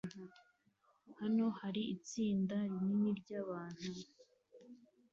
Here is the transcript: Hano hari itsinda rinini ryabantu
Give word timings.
Hano 1.19 1.45
hari 1.59 1.81
itsinda 1.95 2.55
rinini 2.69 3.11
ryabantu 3.21 3.89